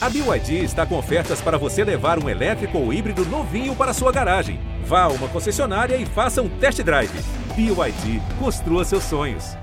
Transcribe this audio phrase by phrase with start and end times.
[0.00, 4.12] A BYD está com ofertas para você levar um elétrico ou híbrido novinho para sua
[4.12, 4.60] garagem.
[4.84, 7.10] Vá a uma concessionária e faça um test drive.
[7.56, 9.56] BYD, construa seus sonhos.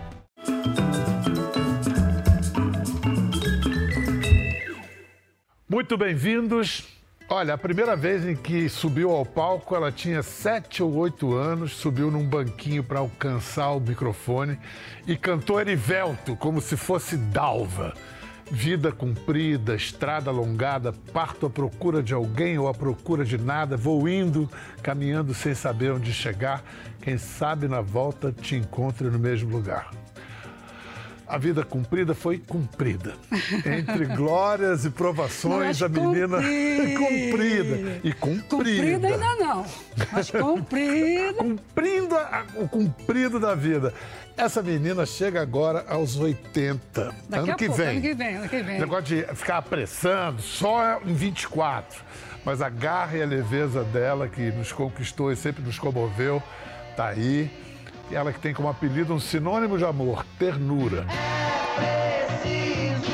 [5.69, 6.83] Muito bem-vindos.
[7.29, 11.71] Olha, a primeira vez em que subiu ao palco, ela tinha sete ou oito anos,
[11.71, 14.59] subiu num banquinho para alcançar o microfone
[15.07, 17.93] e cantou Erivelto como se fosse Dalva.
[18.51, 24.07] Vida comprida, estrada alongada, parto à procura de alguém ou à procura de nada, vou
[24.07, 24.49] indo,
[24.83, 26.63] caminhando sem saber onde chegar.
[27.01, 29.89] Quem sabe na volta te encontre no mesmo lugar.
[31.27, 33.13] A vida cumprida foi cumprida.
[33.65, 36.37] Entre glórias e provações, a menina
[36.97, 37.99] cumprida.
[38.03, 38.47] E cumprida.
[38.47, 39.65] Cumprida ainda não,
[40.11, 41.33] mas cumprida.
[41.33, 43.93] Cumprindo a- o cumprido da vida.
[44.37, 47.15] Essa menina chega agora aos 80.
[47.29, 47.89] Daqui ano que pouco, vem.
[47.97, 48.79] ano que vem, ano que vem.
[48.79, 52.03] Negócio de ficar apressando só em 24.
[52.43, 56.43] Mas a garra e a leveza dela, que nos conquistou e sempre nos comoveu,
[56.95, 57.49] tá aí.
[58.11, 61.05] Ela que tem como apelido um sinônimo de amor, ternura.
[61.75, 63.11] Preciso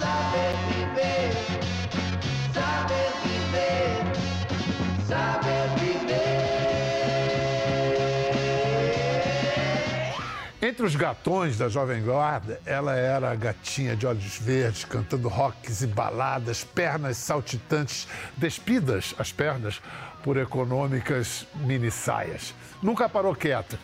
[0.00, 1.32] saber viver,
[2.54, 4.06] saber viver,
[5.06, 5.98] saber viver.
[10.62, 15.82] Entre os gatões da Jovem Guarda, ela era a gatinha de olhos verdes, cantando rocks
[15.82, 19.82] e baladas, pernas saltitantes, despidas as pernas
[20.22, 22.54] por econômicas mini saias.
[22.80, 23.78] Nunca parou quieta.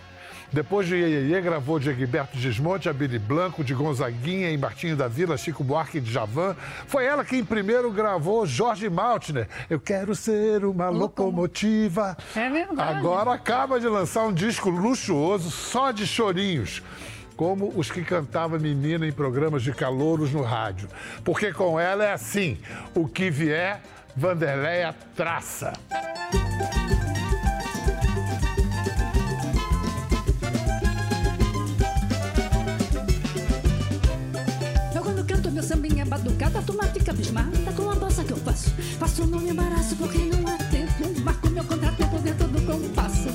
[0.55, 5.09] Depois de Iê, gravou de Egberto Gismonte, a Billy Blanco, de Gonzaguinha e Martinho da
[5.09, 6.55] Vila, Chico Buarque de Javan.
[6.87, 9.49] Foi ela quem primeiro gravou Jorge Maltner.
[9.69, 12.17] Eu quero ser uma locomotiva.
[12.37, 12.99] É verdade.
[12.99, 16.81] Agora acaba de lançar um disco luxuoso só de chorinhos.
[17.35, 20.89] Como os que cantava menina em programas de calouros no rádio.
[21.25, 22.59] Porque com ela é assim:
[22.95, 23.83] o que vier,
[24.17, 25.73] Vanderleia traça.
[35.64, 38.70] Sambinha batucada, turma fica abismada com a bossa que eu faço.
[38.98, 41.20] Faço não me embaraço porque não há tempo.
[41.25, 43.29] Marco meu contratempo dentro do compasso.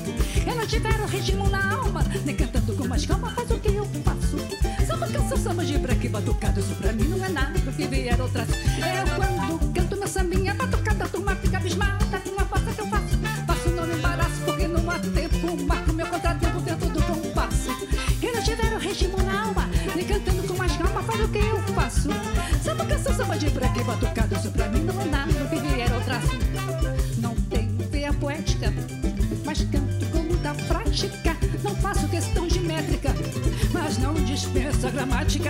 [0.46, 3.74] Eu não tiver o ritmo na alma, nem cantando com mais calma, faz o que
[3.74, 4.86] eu faço.
[4.86, 8.20] Samba, canção, samba de breque batucado, isso pra mim não é nada do que vier
[8.20, 8.48] outras.
[8.48, 9.29] Eu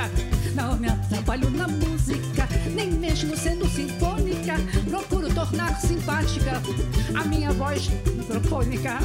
[0.01, 0.31] a gramática.
[0.55, 4.55] Não me atrapalho na música, nem mesmo sendo sinfônica.
[4.89, 6.63] Procuro tornar simpática
[7.15, 8.99] a minha voz microfônica.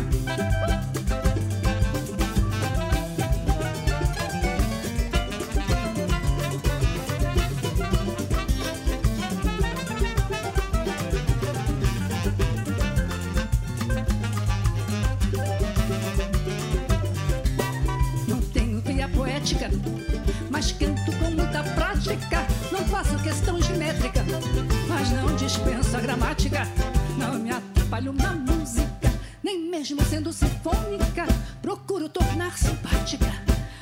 [31.65, 33.25] Procuro tornar simpática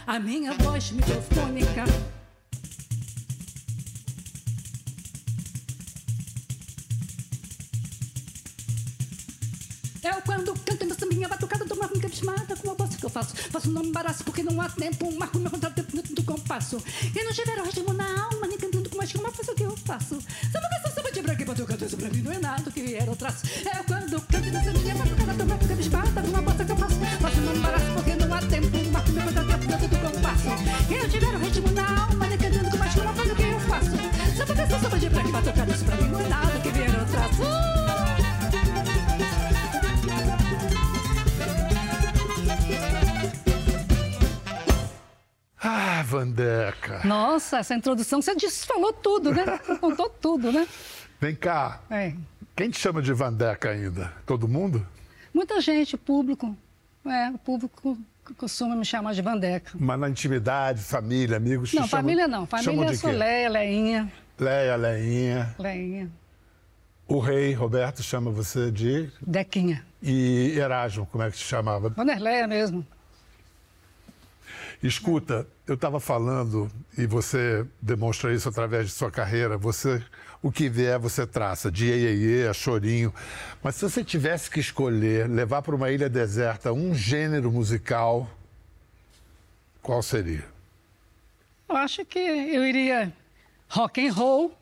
[0.07, 1.83] a minha voz microfônica.
[10.01, 13.09] Eu quando canto meu sambinha batucada, tô uma fica abismada com a voz que eu
[13.09, 13.35] faço.
[13.35, 16.81] Faço não embaraço porque não há tempo, marco meu contratempo dentro do compasso.
[17.13, 19.63] E não tiver o ritmo na alma, nem cantando com mais calma, faz o que
[19.63, 20.21] eu faço.
[20.51, 23.09] Samba, canção, samba de branco e batucada, isso pra mim não é nada que vier
[23.09, 23.45] ao traço.
[23.65, 26.77] Eu quando canto meu sambinha batucada, tô uma fica abismada com a voz que eu
[26.77, 26.95] faço.
[27.19, 30.47] Faço me embaraço porque não há tempo, marco meu contratempo dentro do compasso.
[30.89, 33.59] E não tiver o ritmo na alma, cantando com mais calma, faz o que eu
[33.61, 33.91] faço.
[34.37, 36.99] Samba, canção, samba de branco e batucada, isso pra mim não é nada que vier
[36.99, 37.92] ao traço.
[45.75, 47.01] Ah, Vandeca.
[47.03, 49.43] Nossa, essa introdução, você disse, falou tudo, né?
[49.65, 50.67] Você contou tudo, né?
[51.19, 51.81] Vem cá.
[51.89, 52.13] É.
[52.55, 54.13] Quem te chama de Vandeca ainda?
[54.25, 54.85] Todo mundo?
[55.33, 56.55] Muita gente, público.
[57.05, 57.97] É, o público
[58.37, 59.71] costuma me chamar de Vandeca.
[59.73, 62.45] Mas na intimidade, família, amigos Não, chamam- família não.
[62.45, 63.15] chamam Família de é só quê?
[63.15, 64.13] Leia, Leinha.
[64.39, 65.55] Leia, Leinha.
[65.57, 66.11] Leinha.
[67.07, 69.09] O rei Roberto chama você de.
[69.25, 69.83] Dequinha.
[70.01, 71.89] E Erasmo, como é que te chamava?
[71.89, 72.85] Vanderleia mesmo.
[74.83, 80.03] Escuta, eu estava falando, e você demonstra isso através de sua carreira, você,
[80.41, 83.13] o que vier você traça, de iê, a chorinho.
[83.63, 88.29] Mas se você tivesse que escolher, levar para uma ilha deserta um gênero musical,
[89.81, 90.43] qual seria?
[91.69, 93.13] Eu acho que eu iria
[93.69, 94.53] rock and roll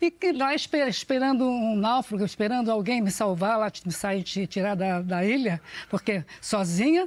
[0.00, 5.02] e lá esper- esperando um náufrago, esperando alguém me salvar, lá me sair, tirar da,
[5.02, 5.60] da ilha,
[5.90, 7.06] porque sozinha,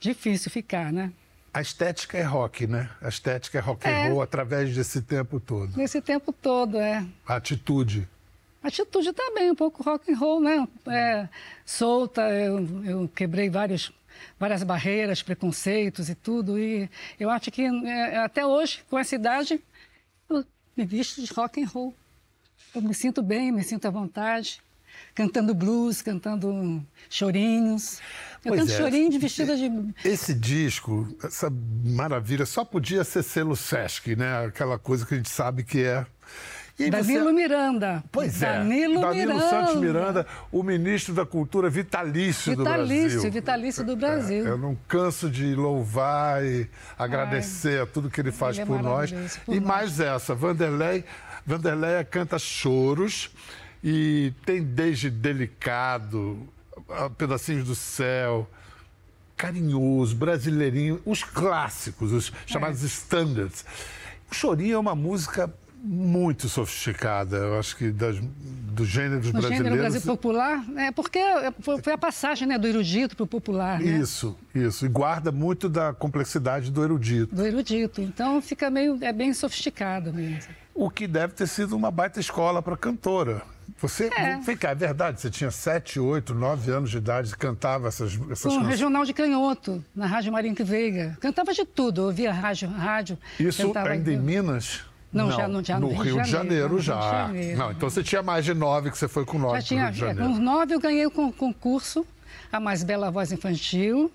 [0.00, 1.12] difícil ficar, né?
[1.56, 2.90] A estética é rock, né?
[3.00, 4.08] A estética é rock and É.
[4.10, 5.74] roll através desse tempo todo.
[5.74, 7.02] Nesse tempo todo, é.
[7.26, 8.06] A atitude.
[8.62, 10.68] A atitude também, um pouco rock and roll, né?
[10.86, 11.26] É,
[11.64, 13.90] solta, eu, eu quebrei vários,
[14.38, 16.58] várias barreiras, preconceitos e tudo.
[16.58, 19.58] E eu acho que é, até hoje, com essa idade,
[20.28, 20.44] eu
[20.76, 21.94] me visto de rock and roll.
[22.74, 24.60] Eu me sinto bem, me sinto à vontade,
[25.14, 28.00] cantando blues, cantando chorinhos.
[28.44, 28.76] Eu Pois canto é.
[28.76, 29.70] chorinho de vestida de...
[30.04, 31.50] Esse disco, essa
[31.84, 34.46] maravilha, só podia ser selo Sesc, né?
[34.46, 36.06] Aquela coisa que a gente sabe que é.
[36.78, 38.04] E aí você- Danilo Miranda.
[38.12, 38.52] Pois é.
[38.58, 39.48] Danilo, Miranda.
[39.48, 42.86] Santos Miranda, o ministro da Cultura vitalício, do Brasil.
[42.86, 44.46] Vitalício, vitalício do Brasil.
[44.46, 48.66] É, eu não canso de louvar e agradecer a tudo que ele faz ele é
[48.66, 49.10] por nós.
[49.10, 49.66] maravilhoso, por e nós.
[49.68, 51.02] mais essa, Vanderlei,
[51.46, 53.30] Vanderlei canta choros
[53.82, 56.48] e tem desde delicado,
[57.16, 58.48] pedacinhos do céu,
[59.36, 62.86] carinhoso, brasileirinho, os clássicos, os chamados É.
[62.86, 63.64] standards.
[64.30, 65.52] O chorinho é uma música
[65.88, 69.64] muito sofisticada, eu acho que das, dos gêneros No brasileiros.
[69.68, 71.20] gênero Brasil popular, é porque
[71.60, 73.98] foi foi a passagem né, do erudito para o popular, né?
[73.98, 74.84] Isso, isso.
[74.84, 77.32] E guarda muito da complexidade do erudito.
[77.36, 78.00] Do erudito.
[78.00, 80.52] Então fica meio, é bem sofisticado mesmo.
[80.74, 83.42] O que deve ter sido uma baita escola para cantora.
[83.78, 84.38] Você, É.
[84.38, 88.12] vem cá, é verdade, você tinha 7, 8, 9 anos de idade e cantava essas,
[88.30, 88.66] essas Com canções.
[88.68, 91.16] Regional de Canhoto, na Rádio Marinho Veiga.
[91.20, 93.18] Cantava de tudo, ouvia rádio, rádio.
[93.38, 94.80] Isso ainda em Minas?
[95.12, 97.00] Não, já no- já no no Rio, de Janeiro, no Rio de já.
[97.00, 97.58] Janeiro.
[97.58, 99.92] Não, então você tinha mais de 9 que você foi com 9 Já tinha, Rio
[99.92, 100.32] de Janeiro.
[100.34, 102.06] com nove eu ganhei o con- concurso,
[102.52, 104.10] a mais bela voz infantil.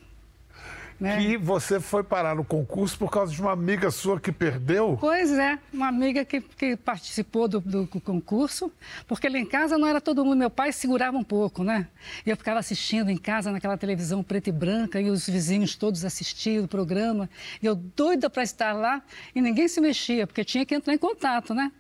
[1.01, 1.19] Né?
[1.19, 4.95] E você foi parar no concurso por causa de uma amiga sua que perdeu?
[5.01, 8.71] Pois é, uma amiga que, que participou do, do concurso,
[9.07, 11.87] porque lá em casa não era todo mundo, meu pai segurava um pouco, né?
[12.23, 16.05] E eu ficava assistindo em casa naquela televisão preta e branca, e os vizinhos todos
[16.05, 17.27] assistiam o programa,
[17.63, 19.01] e eu doida para estar lá,
[19.33, 21.71] e ninguém se mexia, porque tinha que entrar em contato, né?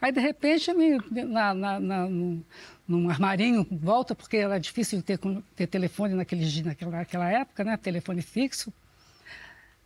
[0.00, 5.18] Aí, de repente, me, na, na, na, num, armarinho, volta, porque era difícil ter,
[5.56, 7.76] ter telefone naquele, naquela, naquela época, né?
[7.76, 8.72] Telefone fixo.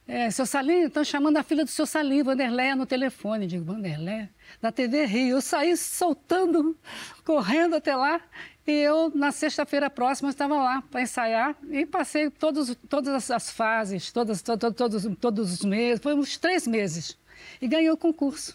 [0.06, 3.46] É, seu Salim, estão chamando a filha do seu Salim, Vanderléia, no telefone.
[3.46, 4.28] Digo, Vanderléia?
[4.60, 5.36] Da TV Rio.
[5.36, 6.76] Eu saí soltando,
[7.24, 8.20] correndo até lá.
[8.66, 11.56] E eu, na sexta-feira próxima, estava lá para ensaiar.
[11.70, 16.02] E passei todos, todas as- as fases, todas, to- to- todos, todos os meses.
[16.02, 17.16] Foi uns três meses.
[17.60, 18.54] E ganhei o concurso.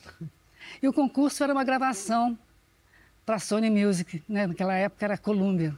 [0.81, 2.37] E o concurso era uma gravação
[3.25, 4.23] para a Sony Music.
[4.27, 4.47] Né?
[4.47, 5.75] Naquela época era Columbia.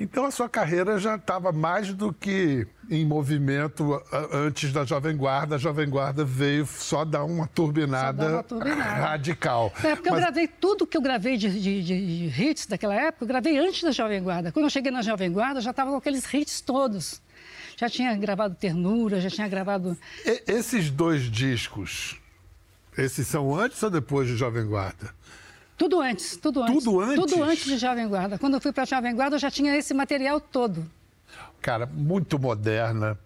[0.00, 5.56] Então a sua carreira já estava mais do que em movimento antes da Jovem Guarda.
[5.56, 8.82] A Jovem Guarda veio só dar uma turbinada, dar uma turbinada.
[8.82, 9.70] radical.
[9.84, 12.94] É, porque eu Mas- gravei tudo que eu gravei de, de- de- de hits daquela
[12.94, 14.50] época, eu gravei antes da Jovem Guarda.
[14.50, 17.20] Quando eu cheguei na Jovem Guarda, eu já estava com aqueles hits todos.
[17.76, 19.96] Já tinha gravado Ternura, já tinha gravado.
[20.24, 22.18] E- esses dois discos,
[22.96, 25.14] esses são antes ou depois de Jovem Guarda?
[25.76, 26.84] Tudo antes, tudo antes.
[26.84, 27.16] Tudo antes?
[27.16, 28.38] Tudo antes de Jovem Guarda.
[28.38, 30.84] Quando eu fui para a Jovem Guarda, eu já tinha esse material todo.
[31.60, 33.18] Cara, muito moderna.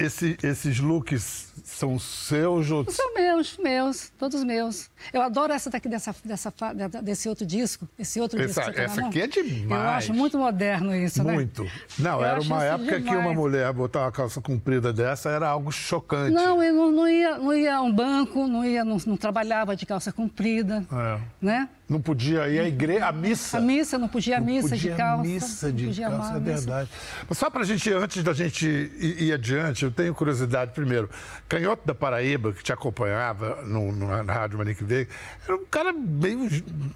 [0.00, 2.84] Esse- esses looks são seus ou...
[2.90, 4.90] São meus, meus, todos meus.
[5.12, 6.52] Eu adoro essa daqui, dessa, dessa,
[7.02, 7.88] desse outro disco.
[7.98, 9.70] Esse outro Essa- disco que essa aqui é demais.
[9.82, 11.32] Eu acho muito moderno isso, né?
[11.32, 11.66] Muito.
[11.98, 13.20] Não, Eu era uma época que demais.
[13.26, 16.32] uma mulher botar uma calça comprida dessa era algo chocante.
[16.32, 19.76] Não, eu não, não ia, não ia a um banco, não, ia, não, não trabalhava
[19.76, 21.20] de calça comprida, É.
[21.40, 21.68] né?
[21.88, 23.58] Não podia ir à igreja, à missa.
[23.58, 25.22] A missa, não podia a missa podia de calça.
[25.24, 26.88] missa de calça, é verdade.
[27.28, 31.10] Mas só para a gente, antes da gente ir, ir adiante, eu tenho curiosidade primeiro.
[31.48, 35.10] Canhoto da Paraíba, que te acompanhava no, no- na Rádio Manique Veiga,
[35.44, 36.48] era um cara meio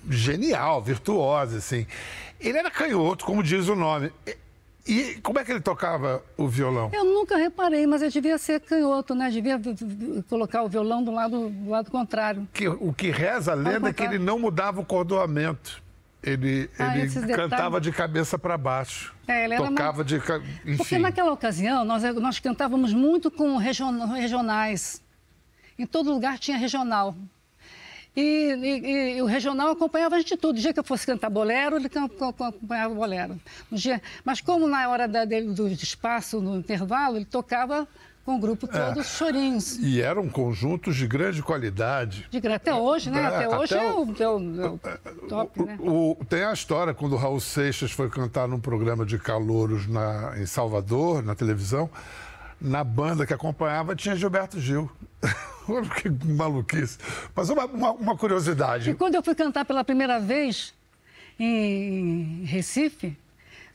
[0.09, 1.87] genial, virtuoso, assim.
[2.41, 4.13] Ele era canhoto, como diz o nome.
[4.87, 6.91] E, como é que ele tocava o violão?
[6.93, 9.31] Eu nunca reparei, mas eu devia ser canhoto, né?
[9.31, 9.59] Devia
[10.29, 12.47] colocar o violão do lado, do lado contrário.
[12.53, 15.83] Que, o que reza a lenda é que ele não mudava o cordoamento.
[16.27, 19.15] Ele, Ah, ele cantava de cabeça para baixo.
[19.29, 20.17] É, ele Tocava uma- de.
[20.17, 20.77] Enfim.
[20.79, 25.03] Porque naquela ocasião nós, nós cantávamos muito com region- regionais.
[25.79, 27.15] Em todo lugar tinha regional.
[28.17, 30.57] E, e- e o regional acompanhava a gente tudo.
[30.57, 33.39] O dia que eu fosse cantar bolero, ele acompanhava bolero.
[33.71, 37.87] No dia, mas como na hora da- dele, do espaço, no intervalo, ele tocava
[38.25, 39.77] com o grupo todo, os chorinhos.
[39.79, 42.27] E eram conjuntos de grande qualidade.
[42.31, 43.21] De até hoje, né?
[43.23, 44.69] É, Até hoje até é o- o, é o- é
[45.11, 45.79] o top, né?
[46.29, 50.47] Tem a história quando o Raul Seixas foi cantar num programa de calouros na, em
[50.47, 51.91] Salvador, na televisão.
[52.61, 54.91] Na banda que acompanhava tinha Gilberto Gil.
[55.69, 56.97] Olha que maluquice.
[57.35, 58.91] Mas uma, uma- uma curiosidade.
[58.91, 60.73] E quando eu fui cantar pela primeira vez
[61.39, 63.17] em Recife,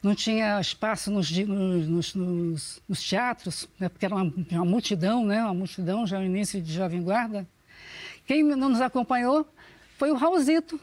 [0.02, 5.44] não tinha espaço nos, nos- nos- nos- teatros, né, porque era uma, uma multidão, né,
[5.44, 7.48] uma multidão, já no início de Jovem Guarda.
[8.26, 9.48] Quem não nos acompanhou
[9.98, 10.80] foi o Raulzito.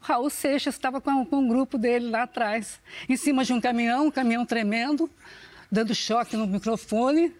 [0.00, 3.60] O Raul Seixas estava com, com um grupo dele lá atrás, em cima de um
[3.60, 5.08] caminhão, um caminhão tremendo,
[5.70, 7.32] dando choque no microfone,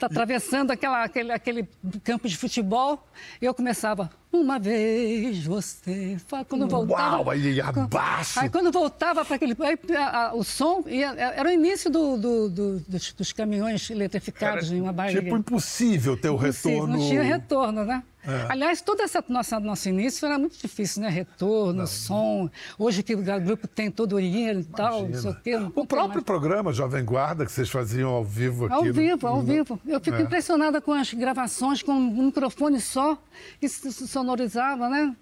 [0.00, 1.68] atravessando aquela, aquele, aquele
[2.02, 3.06] campo de futebol.
[3.40, 6.16] E eu começava, uma vez você.
[6.26, 7.16] fa-" Quando voltava.
[7.18, 8.40] Uau, aí abaixo.
[8.40, 9.56] Aí quando voltava para aquele.
[9.60, 13.88] aí, a- a- o som ia- era o início do- do- do- dos, dos caminhões
[13.90, 15.22] eletrificados em uma barriga.
[15.22, 16.94] Tipo impossível ter o Impossível, retorno.
[16.94, 16.98] É.
[16.98, 18.02] Não tinha retorno, né?
[18.48, 21.08] Aliás, todo esse nossa, nosso início era muito difícil, né?
[21.08, 22.48] Retorno, som.
[22.78, 25.56] Hoje que o grupo tem todo o dinheiro e tal, não sei o quê.
[25.58, 26.24] não O próprio mais.
[26.24, 28.74] programa Jovem Guarda que vocês faziam ao vivo aqui.
[28.74, 29.80] Ao no- vivo, ao vivo.
[29.86, 30.22] Eu fico É.
[30.22, 33.18] impressionada com as gravações, com um microfone só,
[33.60, 35.14] que sonorizava, né?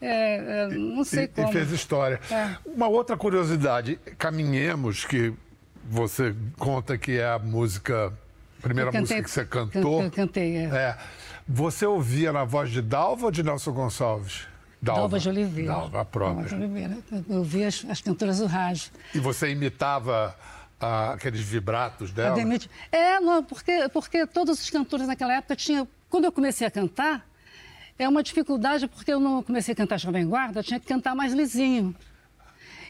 [0.00, 1.48] É, é, não sei E, como.
[1.48, 2.18] e fez história.
[2.30, 2.56] É.
[2.64, 5.32] Uma outra curiosidade, Caminhemos, que
[5.84, 8.06] você conta que é a música,
[8.58, 10.00] a primeira cantei- música que você can- cantou.
[10.02, 10.64] can- cantei, é.
[10.64, 10.96] É.
[11.52, 14.46] Você ouvia na voz de Dalva ou de Nelson Gonçalves?
[14.80, 15.72] Dalva de Oliveira.
[15.72, 16.44] Dalva, a própria.
[16.44, 16.98] Dalva de Oliveira.
[17.28, 18.92] Eu- vi as, as cantoras do rádio.
[19.12, 20.36] E você imitava
[20.80, 22.30] ah, aqueles vibratos dela?
[22.30, 22.70] Ademite.
[22.92, 25.88] É, não, porque, porque todos os cantores naquela época tinham.
[26.08, 27.26] Quando eu comecei a cantar,
[27.98, 31.16] é uma dificuldade, porque eu não comecei a cantar Jovem Guarda, eu tinha que cantar
[31.16, 31.94] mais lisinho.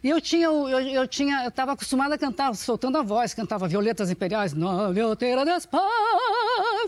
[0.02, 3.69] E eu tinha, eu, eu tinha, eu estava acostumada a cantar, soltando a voz, cantava
[3.69, 5.69] Violetas Imperiais, não, Violeteira das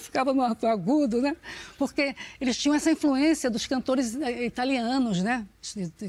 [0.01, 1.37] ficava no agudo, né?
[1.79, 5.47] Porque eles tinham essa influência dos cantores eh, italianos, né?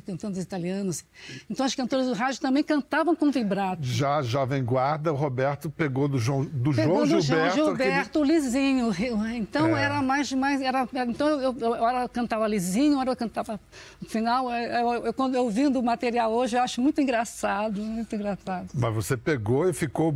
[0.05, 1.03] Cantores italianos.
[1.49, 3.83] Então as cantoras do rádio também cantavam com vibrato.
[3.83, 7.55] Já Jovem Guarda, o Roberto pegou do João, do Pegou João no Gilberto.
[7.57, 8.91] João aquele- Gilberto, lisinho.
[9.35, 9.83] Então É.
[9.83, 13.59] era mais, mais era, então eu, eu, hora eu cantava lisinho, eu cantava
[14.01, 14.49] no final.
[14.49, 14.55] Eu,
[14.95, 18.67] eu- eu- quando eu ouvindo o material hoje, eu acho muito engraçado, muito engraçado.
[18.73, 20.13] Mas você pegou e ficou.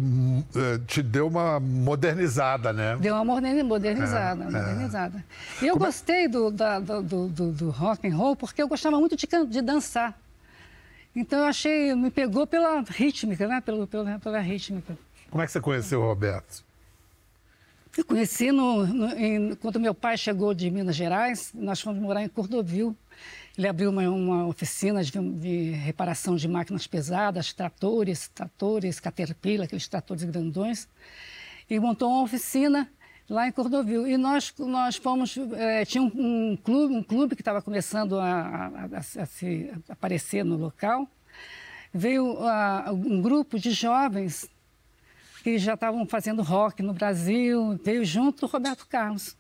[0.55, 2.97] eh, te deu uma modernizada, né?
[2.99, 5.25] Deu uma moderni- modernizada, É, modernizada.
[5.61, 9.15] E eu gostei do, da- do, do, do- rock and roll porque eu gostava muito
[9.15, 10.17] de, de dançar.
[11.15, 13.59] Então eu achei, me pegou pela rítmica, né?
[13.61, 14.97] Pelo, pela, pela rítmica.
[15.31, 16.63] Como é que você conheceu o Roberto?
[17.97, 22.21] Eu conheci no, no- em- quando meu pai chegou de Minas Gerais, nós fomos morar
[22.23, 22.95] em Cordovil.
[23.57, 29.87] Ele abriu uma, uma oficina de, de reparação de máquinas pesadas, tratores, tratores, caterpillar, aqueles
[29.87, 30.87] tratores grandões,
[31.69, 32.87] e montou uma oficina
[33.27, 34.07] lá em Cordovil.
[34.07, 38.25] E nós, nós fomos, eh, tinha um, um clube, um clube que estava começando a,
[38.25, 41.07] a- a- a se aparecer no local.
[41.93, 42.37] Veio
[42.93, 44.47] um grupo de jovens
[45.43, 49.35] que já estavam fazendo rock no Brasil, veio junto o Roberto Carlos.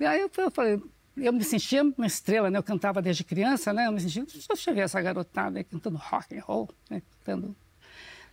[0.00, 0.82] E aí eu falei,
[1.16, 2.58] eu me sentia uma estrela, né?
[2.58, 3.86] Eu cantava desde criança, né?
[3.86, 7.02] Eu me sentia, deixa eu ver essa garotada cantando rock and roll, né?
[7.24, 7.56] Cantando,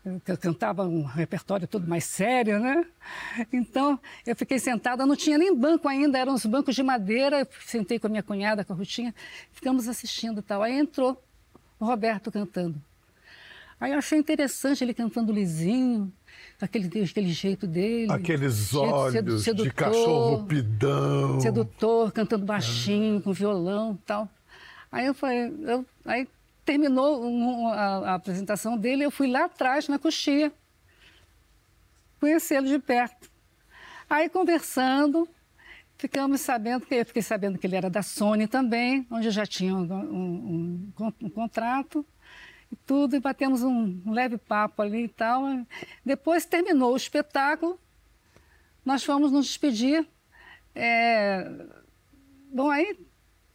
[0.03, 2.83] eu, eu cantava um repertório todo mais sério, né?
[3.53, 7.47] Então, eu fiquei sentada, não tinha nem banco ainda, eram os bancos de madeira, eu
[7.65, 9.13] sentei com a minha cunhada, com a Rutinha,
[9.51, 10.63] ficamos assistindo e tal.
[10.63, 11.23] Aí entrou
[11.79, 12.81] o Roberto cantando.
[13.81, 16.13] Aí eu achei interessante ele cantando lisinho,
[16.61, 18.11] aquele, aquele jeito dele.
[18.11, 21.39] Aqueles olhos sedu- de sedutor, cachorro pidão.
[21.41, 24.29] Sedutor, cantando baixinho, com violão e tal.
[24.91, 26.27] Aí eu falei, eu- aí
[26.63, 30.53] terminou um- a, a apresentação dele, eu fui lá atrás, na coxia,
[32.19, 33.31] conhecê-lo de perto.
[34.07, 35.27] Aí conversando,
[35.97, 39.45] ficamos sabendo que eu fiquei sabendo que ele era da Sony também, onde eu já
[39.47, 42.05] tinha um- um- um contrato
[42.71, 45.43] e tudo, e batemos um, leve papo ali e tal.
[46.05, 47.79] Depois terminou o espetáculo,
[48.85, 50.07] nós fomos nos despedir.
[50.73, 51.49] É,
[52.53, 52.97] Bom, aí,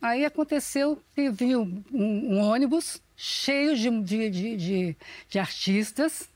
[0.00, 4.96] aí aconteceu que viu um, um ônibus cheio de, de, de, de-
[5.28, 6.28] de artistas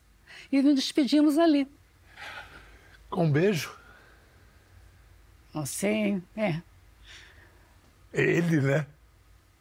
[0.50, 1.66] e nos despedimos ali.
[3.08, 3.76] Com um beijo.
[5.54, 6.60] Não sei, é.
[8.12, 8.86] Ele, né?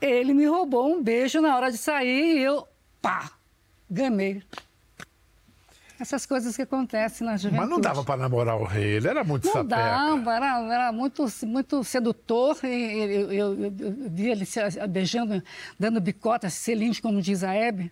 [0.01, 2.67] Ele me roubou um beijo na hora de sair e eu,
[3.01, 3.31] pá,
[3.89, 4.43] gamei.
[5.99, 7.59] Essas coisas que acontecem na juventude.
[7.59, 9.75] Mas não dava para namorar o rei, ele era muito Não sapeca.
[9.75, 12.57] dava, era, era muito, muito sedutor.
[12.63, 15.43] E, eu, eu, eu, eu vi ele se beijando,
[15.77, 17.91] dando bicota, selinho, como diz a Hebe.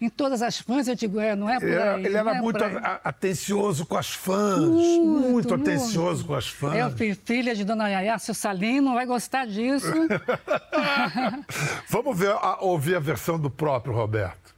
[0.00, 2.04] Em todas as fãs, eu digo, é, não é por Ele era, aí.
[2.06, 4.58] ele era é muito a- atencioso com as fãs.
[4.60, 6.74] Muito, atencioso com as fãs.
[6.76, 9.86] Eu, fi- filha de Dona Yaya, seu Salim não vai gostar disso.
[11.88, 14.54] Vamos ver, a- ouvir a versão do próprio Roberto.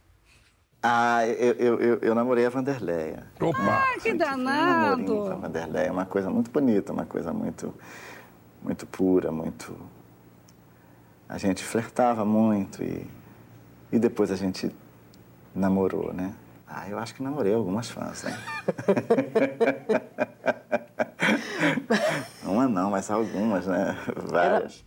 [0.81, 3.25] Ah, eu, eu, eu, eu namorei a Vanderleia.
[3.41, 3.57] Opa!
[3.59, 4.37] Ah, que Um namorinho
[5.07, 5.41] com a danado.
[5.41, 7.73] Vanderleia, uma coisa muito bonita, uma coisa muito,
[8.63, 9.75] muito pura, muito...
[11.27, 13.05] A gente flertava muito e,
[13.91, 14.73] e depois a gente
[15.57, 16.33] namorou, né?
[16.67, 18.37] Ah, eu acho que namorei algumas fãs, né?
[22.43, 23.97] Uma não, mas algumas, né?
[24.25, 24.83] Várias.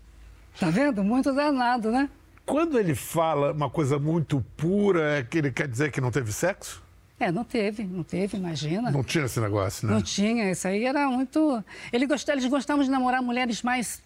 [0.58, 1.02] Tá vendo?
[1.02, 2.08] Muito danado, né?
[2.44, 6.32] Quando ele fala uma coisa muito pura, é que ele quer dizer que não teve
[6.32, 6.82] sexo?
[7.18, 8.90] É, não teve, não teve, imagina.
[8.90, 9.94] Não tinha esse negócio, né?
[9.94, 11.62] Não tinha, isso aí era muito.
[11.92, 14.02] Ele gostava, eles gostavam de namorar mulheres mais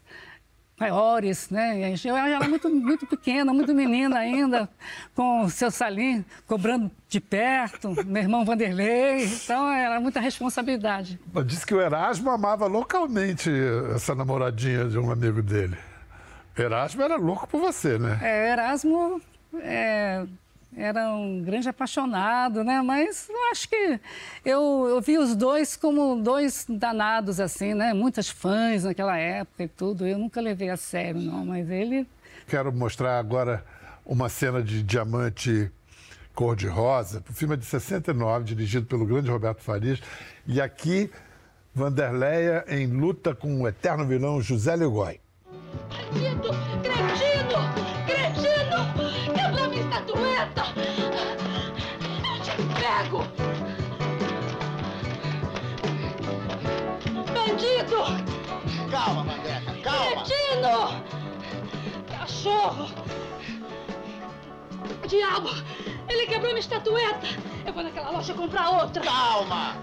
[0.78, 1.95] maiores, né?
[2.04, 4.69] Eu era muito, muito pequena, muito menina ainda,
[5.14, 11.19] com o seu Salim cobrando de perto, meu irmão Vanderlei, então era muita responsabilidade.
[11.47, 13.50] Disse que o Erasmo amava loucamente
[13.95, 15.76] essa namoradinha de um amigo dele.
[16.57, 18.19] Erasmo era louco por você, né?
[18.23, 19.21] É, Erasmo
[19.61, 20.25] é,
[20.76, 22.83] era um grande apaixonado, né?
[22.83, 24.00] Mas eu acho que
[24.45, 27.93] eu, eu vi os dois como dois danados, assim, né?
[27.93, 30.07] Muitas fãs naquela época e tudo.
[30.07, 32.07] Eu nunca levei a sério, não, mas ele.
[32.47, 33.64] Quero mostrar agora
[34.04, 35.71] uma cena de Diamante
[36.35, 37.23] Cor-de-Rosa.
[37.28, 40.00] O filme é de 69, dirigido pelo grande Roberto Farias.
[40.47, 41.11] E aqui,
[41.75, 45.21] Vanderleia em luta com o eterno vilão José Ligói.
[46.83, 47.34] Cretino!
[50.04, 50.64] Estatueta!
[52.28, 53.25] Eu te pego!
[57.32, 58.04] Bandido!
[58.90, 60.25] Calma, Vandeca, calma.
[60.25, 61.04] Cretino!
[62.18, 62.90] Cachorro!
[65.08, 65.50] Diabo!
[66.08, 67.26] Ele quebrou minha estatueta!
[67.64, 69.02] Eu vou naquela loja comprar outra!
[69.02, 69.76] Calma.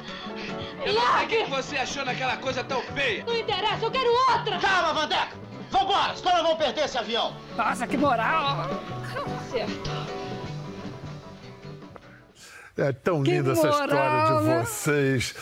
[0.86, 1.38] Me largue!
[1.40, 3.26] O que você achou naquela coisa tão feia?
[3.26, 4.60] Não interessa, eu quero outra!
[4.60, 5.42] Calma, Vandeca.
[5.72, 7.34] Vambora, senão nós vamos perder esse avião.
[7.58, 8.70] Nossa, que moral!
[9.52, 9.90] Certo.
[12.78, 14.64] É tão Que linda essa moral, história de né?
[14.66, 15.36] vocês.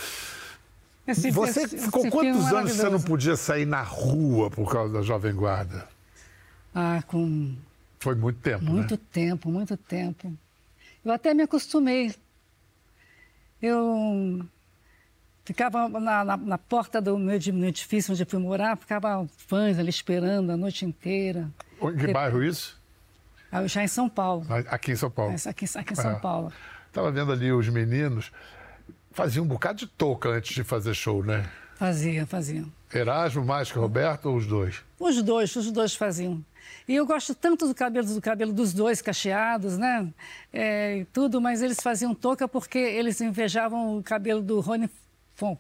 [1.08, 4.72] Esse- Você esse- ficou esse quantos filme anos você não podia sair na rua por
[4.72, 5.88] causa da Jovem Guarda?
[6.74, 7.56] Ah, com
[8.00, 9.00] Foi muito tempo, Muito né?
[9.12, 10.32] tempo, muito tempo.
[11.04, 12.16] Eu até me acostumei.
[13.62, 14.46] Eu
[15.44, 19.90] ficava na, na- na porta do meu edifício onde eu fui morar, ficava fãs ali
[19.90, 21.50] esperando a noite inteira.
[21.82, 22.79] Em que bairro isso?
[23.52, 24.46] Ah, Já em São Paulo.
[24.68, 25.34] Aqui em São Paulo.
[25.34, 26.16] Aqui, aqui em São É.
[26.20, 26.52] Paulo.
[26.88, 28.32] Estava vendo ali os meninos,
[29.12, 31.48] faziam um bocado de touca antes de fazer show, né?
[31.76, 32.66] Fazia, fazia.
[32.94, 34.84] Erasmo mais que Roberto ou os dois?
[35.00, 36.44] Os dois, os dois faziam.
[36.88, 40.08] E eu gosto tanto do cabelo, do cabelo dos dois cacheados, né?
[40.52, 44.90] É, tudo, mas eles faziam touca porque eles invejavam o cabelo do Rony
[45.36, 45.58] Fon.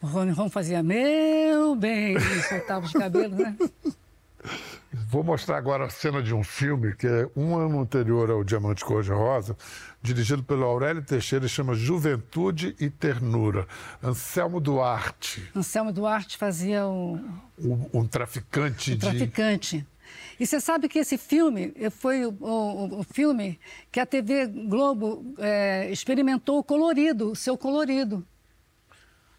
[0.00, 2.16] O Rony Fon fazia, meu bem,
[2.48, 3.56] soltava os cabelos, né?
[5.08, 8.84] Vou mostrar agora a cena de um filme que é um ano anterior ao Diamante
[8.84, 9.56] Cor-de-Rosa,
[10.02, 13.66] dirigido pelo Aurélio Teixeira, chama Juventude e Ternura.
[14.02, 17.14] Anselmo Duarte, Anselmo Duarte fazia o,
[17.58, 19.00] um, um traficante o de...
[19.00, 19.86] traficante.
[20.38, 23.58] E você sabe que esse filme eh, foi o, o- o filme
[23.90, 28.26] que a TV Globo eh, experimentou o colorido, o seu colorido.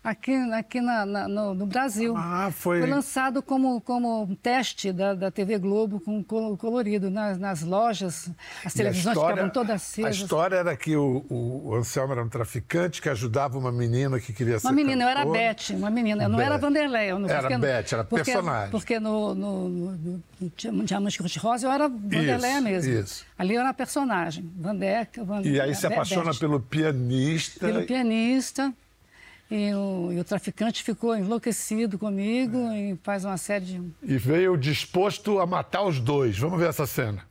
[0.04, 2.14] Aqui, aqui na- na- no, no Brasil.
[2.18, 7.38] Ah, foi- lançado como, como um teste da, da TV Globo com colo- colorido nas,
[7.40, 8.30] nas lojas.
[8.66, 10.16] As a televisões história- ficavam todas A acesas.
[10.18, 14.60] história era que o, o Anselmo era um traficante que ajudava uma menina que queria
[14.60, 15.26] ser Uma menina, eu era.
[15.26, 16.24] Beth, uma menina.
[16.24, 16.58] Eu não era.
[16.58, 17.10] Vanderlei.
[17.12, 18.72] Eu não, Era porque- Beth, era porque- personagem.
[18.72, 19.92] Porque no, no, no,
[20.42, 22.92] no, Diamante de Rosa eu era Vanderleia mesmo.
[22.92, 23.26] isso.
[23.38, 24.52] Ali eu era personagem.
[24.60, 26.40] Vandeca, Van, E aí se apaixona Beth.
[26.40, 27.66] pelo pianista.
[27.66, 28.74] pelo pianista.
[29.56, 33.82] E o, e o traficante ficou enlouquecido comigo e faz uma série de.
[34.02, 36.40] E veio disposto a matar os dois.
[36.40, 37.24] Vamos ver essa cena.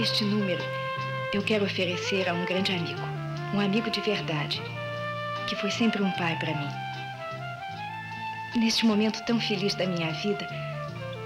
[0.00, 0.62] Este número
[1.32, 3.00] eu quero oferecer a um grande amigo,
[3.52, 4.62] um amigo de verdade,
[5.48, 6.68] que foi sempre um pai para mim.
[8.60, 10.48] Neste momento tão feliz da minha vida,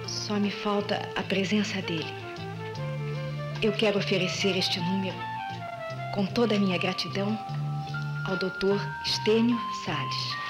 [0.07, 2.15] só me falta a presença dele.
[3.61, 5.17] Eu quero oferecer este número,
[6.15, 7.39] com toda a minha gratidão,
[8.27, 8.81] ao Dr.
[9.05, 10.42] Estênio Salles.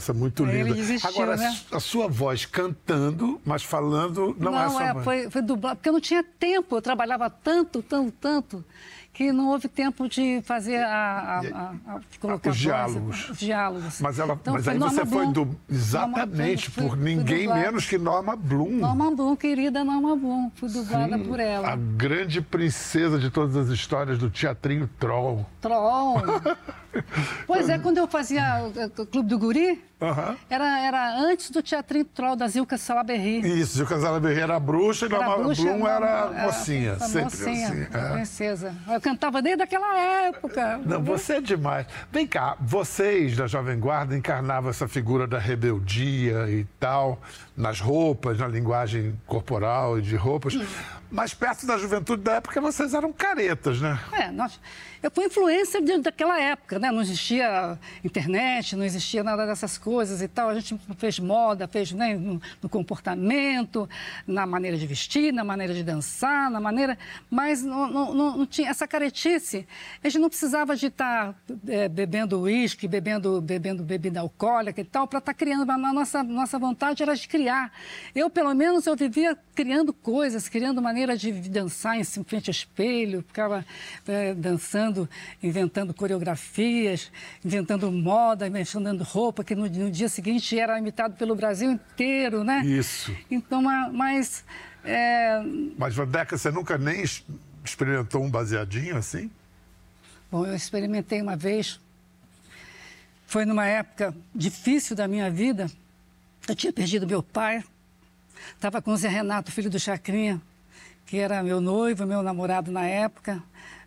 [0.00, 0.74] Nossa, muito ele linda.
[0.74, 1.56] desistiu, Agora, né?
[1.72, 5.04] a sua voz cantando, mas falando, não, é sua voz.
[5.04, 8.64] foi, foi dublado, porque eu não tinha tempo, eu trabalhava tanto, tanto, tanto,
[9.12, 13.28] que não houve tempo de fazer a, a, a- a- colocar Os voz, diálogos.
[13.30, 14.00] os diálogos.
[14.00, 15.32] Mas, ela, Então, mas foi aí você Norma foi Bloom.
[15.32, 17.60] do, exatamente Fui- por fui ninguém dublada.
[17.60, 18.70] menos que Norma Bloom.
[18.78, 21.72] Norma Bloom, querida Norma Bloom, fui dublada Sim, por ela.
[21.72, 25.44] A grande princesa de todas as histórias do teatrinho Troll.
[25.60, 26.22] Troll.
[27.46, 29.82] pois é, quando eu fazia o, o Clube do Guri,
[30.48, 33.40] era, era antes do Teatrinho Troll da Zilka Salaberry.
[33.60, 37.66] Isso, Casala Berreira era bruxa e Era Norma Bloom era Norma- mocinha, era sempre mocinha,
[37.68, 37.82] assim.
[37.92, 38.12] é.
[38.14, 38.74] princesa.
[38.88, 40.78] Eu cantava desde aquela época.
[40.86, 41.86] Não, você é demais.
[42.10, 47.20] Vem cá, vocês da Jovem Guarda encarnavam essa figura da rebeldia e tal,
[47.56, 50.54] nas roupas, na linguagem corporal e de roupas.
[51.10, 53.98] Mas perto da juventude da época vocês eram caretas, né?
[54.12, 54.60] É, nós,
[55.02, 56.90] eu fui influência de- daquela época, né?
[56.90, 60.48] Não existia internet, não existia nada dessas coisas e tal.
[60.48, 63.88] A gente fez moda, fez né, no, no comportamento,
[64.26, 66.98] na maneira de vestir, na maneira de dançar, na maneira...
[67.30, 69.66] Mas não, não- não- tinha essa caretice.
[70.02, 71.34] A gente não precisava de estar
[71.68, 75.70] é, bebendo uísque, bebendo, bebendo bebida alcoólica e tal, para estar criando.
[75.70, 77.72] A nossa, nossa vontade era de criar.
[78.14, 83.22] Eu, pelo menos, eu vivia criando coisas, criando maneira de dançar em frente ao espelho,
[83.26, 83.64] ficava
[84.08, 85.08] eh, dançando,
[85.42, 85.92] inventando
[86.70, 87.10] coreografias,
[87.44, 92.62] inventando moda, inventando roupa, que no, no dia seguinte era imitado pelo Brasil inteiro, né?
[92.64, 93.14] Isso.
[93.30, 94.44] Então, ma- mas...
[94.84, 95.42] eh,
[95.76, 97.02] Mas, Vandeca, você nunca nem
[97.64, 99.30] experimentou um baseadinho assim?
[100.30, 101.80] Bom, eu experimentei uma vez.
[103.26, 105.70] Foi numa época difícil da minha vida.
[106.48, 107.62] Eu tinha perdido meu pai.
[108.54, 110.40] Estava com o Zé Renato, filho do Chacrinha,
[111.06, 113.42] que era meu noivo, meu namorado na época,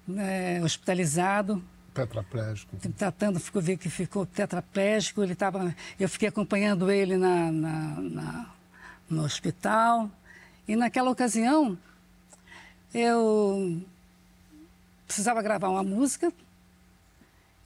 [0.07, 1.61] né, hospitalizado
[1.93, 2.75] Tetraplégico.
[2.97, 5.21] tratando, ficou ver que ficou tetraplégico.
[5.23, 8.49] Ele tava, eu fiquei acompanhando ele na, na- na-
[9.09, 10.09] no hospital.
[10.67, 11.77] E naquela ocasião,
[12.93, 13.81] eu
[15.05, 16.31] precisava gravar uma música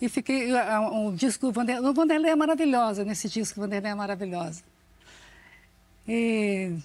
[0.01, 0.55] e fiquei.
[0.57, 1.51] a- Um disco.
[1.51, 4.61] Vander- O Vanderlei é maravilhosa, nesse disco, o Vanderlei é maravilhosa.
[6.07, 6.75] E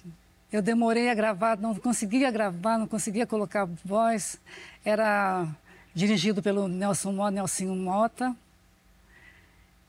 [0.51, 4.39] eu demorei a gravar, não conseguia gravar, não conseguia colocar voz.
[4.83, 5.47] Era
[5.93, 8.35] dirigido pelo Nelson Mota, Nelsinho Mota.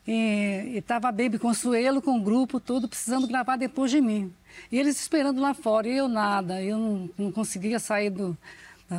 [0.07, 4.33] E estava a Baby Consuelo com o grupo todo precisando gravar depois de mim.
[4.71, 8.37] E eles esperando lá fora, e eu nada, eu não, não conseguia sair do.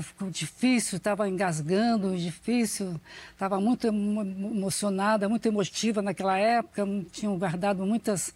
[0.02, 3.00] Ficou difícil, estava engasgando, difícil,
[3.32, 8.34] estava muito emo- emocionada, muito emotiva naquela época, tinham guardado muitas,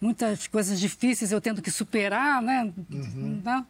[0.00, 2.72] muitas coisas difíceis, eu tendo que superar, né?
[2.90, 3.64] Né?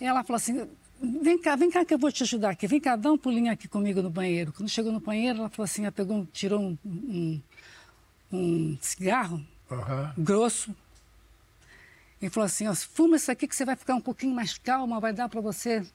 [0.00, 0.66] E ela falou assim:
[1.00, 3.52] vem cá, vem cá que eu vou te ajudar aqui, vem cá, dá um pulinho
[3.52, 4.52] aqui comigo no banheiro.
[4.52, 7.40] Quando chegou no banheiro, ela falou assim: ela pegou, tirou um, um,
[8.32, 10.12] um cigarro Aham.
[10.16, 10.74] grosso
[12.20, 15.00] e falou assim: ó, fuma isso aqui que você vai ficar um pouquinho mais calma,
[15.00, 15.86] vai dar para você.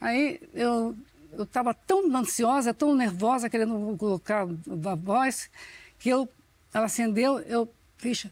[0.00, 0.96] Aí eu
[1.32, 5.48] eu estava tão ansiosa, tão nervosa, querendo colocar a voz,
[5.98, 6.28] que eu,
[6.74, 8.26] ela acendeu, eu fiz.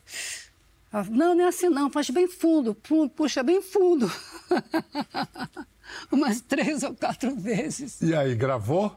[0.93, 4.11] Ela, não, não é assim não, faz bem fundo, pu- puxa bem fundo.
[6.11, 8.01] Umas três ou quatro vezes.
[8.01, 8.97] E aí, gravou?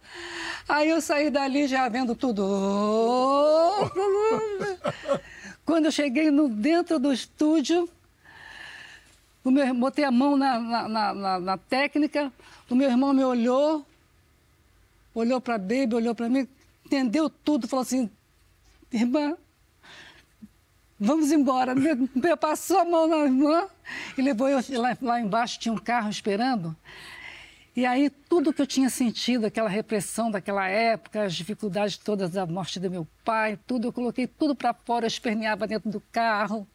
[0.68, 2.44] Aí eu saí dali já vendo tudo.
[5.66, 7.88] Quando eu cheguei no, dentro do estúdio,
[9.44, 12.32] o meu, botei a mão na, na, na- na- técnica,
[12.70, 13.86] o meu irmão me olhou,
[15.14, 16.48] olhou para a Baby, olhou para mim,
[16.86, 18.10] entendeu tudo, falou assim,
[18.92, 19.36] irmã,
[21.00, 21.74] vamos embora.
[21.76, 23.68] Me, me passou a mão na irmã
[24.18, 26.76] e levou eu lá, lá embaixo, tinha um carro esperando.
[27.74, 32.46] E aí, tudo que eu tinha sentido, aquela repressão daquela época, as dificuldades todas da
[32.46, 36.68] morte do meu pai, tudo, eu coloquei tudo para fora, eu esperneava dentro do carro.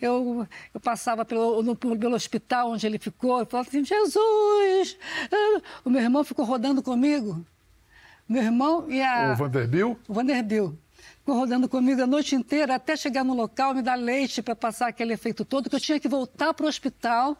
[0.00, 4.96] Eu, eu passava pelo, no- pelo hospital onde ele ficou, eu falava assim, Jesus!
[5.30, 7.44] Ah, O meu irmão ficou rodando comigo.
[8.26, 9.32] Meu irmão e a...
[9.34, 9.98] O Vanderbilt?
[10.08, 10.74] O Vanderbilt.
[11.30, 14.88] Ficou rodando comigo a noite inteira até chegar no local, me dar leite para passar
[14.88, 17.38] aquele efeito todo, que eu tinha que voltar para o hospital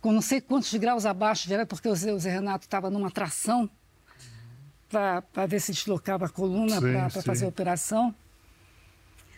[0.00, 3.68] com não sei quantos graus abaixo, porque o Zé, Renato estava numa tração
[4.88, 8.14] para ver se deslocava a coluna para fazer a operação.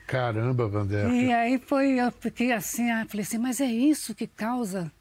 [0.07, 1.09] Caramba, Vandeca.
[1.09, 4.93] E aí foi, eu fiquei assim, ah, falei assim, mas é isso que causa.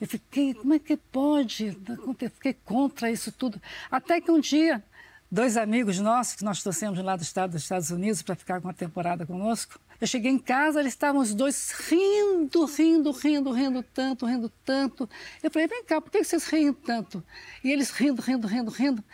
[0.00, 1.78] Eu fiquei, como é que pode?
[2.20, 3.62] Eu fiquei contra isso tudo.
[3.88, 4.82] Até que um dia
[5.30, 8.68] dois amigos nossos, que nós trouxemos lá do estado dos Estados Unidos para ficar com
[8.68, 9.78] a temporada conosco.
[10.00, 15.08] Eu cheguei em casa, eles estavam os dois rindo, rindo, rindo, rindo tanto, rindo tanto.
[15.42, 17.22] Eu falei, vem cá, por que vocês riem tanto?
[17.62, 19.04] E eles rindo, rindo, rindo, rindo.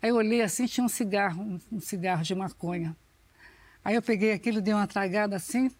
[0.00, 2.96] Aí eu olhei assim, tinha um cigarro, um, um cigarro de maconha.
[3.84, 5.70] Aí eu peguei aquilo, dei uma tragada assim,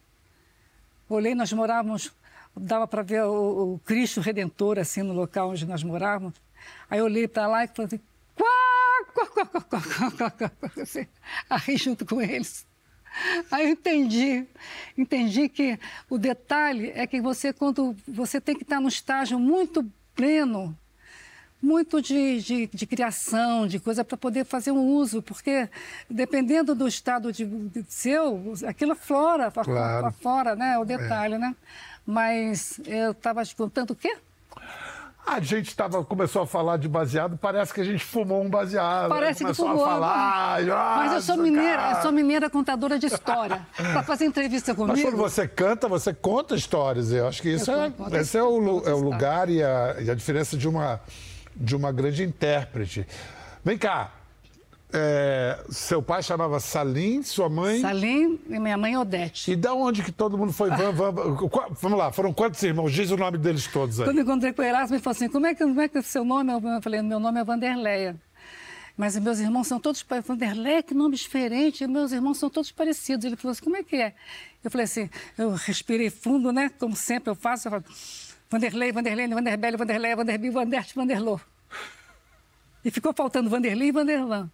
[1.09, 2.13] olhei, nós morávamos,
[2.57, 6.35] dava para ver o, o Cristo Redentor assim no local onde nós morávamos.
[6.91, 8.01] Aí eu olhei para lá e falei,
[9.17, 11.09] cor, cor, cor, cor, cor, cor,
[11.49, 12.67] aí junto com eles.
[13.51, 14.47] Aí eu entendi,
[14.97, 15.79] entendi que
[16.11, 20.77] o detalhe é que você, quando você tem que estar num estágio muito pleno,
[21.63, 25.69] muito de, de, de criação, de coisa para poder fazer um uso, porque
[26.11, 30.13] dependendo do estado de, de seu, aquilo flora para claro.
[30.21, 30.79] fora, né?
[30.79, 31.39] O detalhe, é.
[31.39, 31.57] né?
[32.05, 34.17] Mas eu estava escutando o quê?
[35.27, 39.09] A gente tava, começou a falar de baseado, parece que a gente fumou um baseado.
[39.09, 39.85] Parece que fumou.
[39.85, 40.63] a falar.
[40.99, 43.67] Mas eu sou "Nossa, mineira, cara." eu sou mineira contadora de história.
[43.75, 45.17] para fazer entrevista Mas quando comigo.
[45.17, 47.11] você canta, você conta histórias.
[47.11, 49.97] Eu acho que isso Eu é, conto esse é o, é o lugar e a,
[50.01, 51.01] e a diferença de uma,
[51.57, 53.05] de uma grande intérprete.
[53.65, 54.13] Vem cá.
[54.99, 57.81] É, seu pai chamava Salim, sua mãe.
[57.81, 59.53] Salim e minha mãe Odete.
[59.53, 60.71] E da onde que todo mundo foi?
[60.71, 62.93] Qu- vamos lá, foram quantos irmãos?
[62.93, 64.07] Diz o nome deles todos aí.
[64.07, 65.97] Quando eu encontrei com o Erasmo, ele falou assim: como é que, como é que
[65.97, 66.53] é o seu nome?
[66.53, 68.17] Eu falei: meu nome é Vanderleia.
[68.97, 70.03] Mas meus irmãos são todos.
[70.03, 71.87] pa- Vanderleia, que nome diferente.
[71.87, 73.25] Meus irmãos são todos parecidos.
[73.27, 74.15] Ele falou assim: como é que é?
[74.65, 76.71] Eu falei assim: eu respirei fundo, né?
[76.79, 77.69] Como sempre eu faço.
[77.69, 77.85] Eu falo:
[78.51, 81.39] Vanderlei, Vanderlei, Vanderbelli, Vanderleia, Vanderbi, Vanderte, Vanderlô.
[82.85, 84.49] E ficou faltando Vanderlei e Vanderlan.